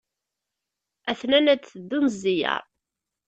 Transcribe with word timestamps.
A-ten-an 1.09 1.51
ad 1.53 1.59
d-teddun 1.61 2.05
zziyaṛ. 2.13 2.63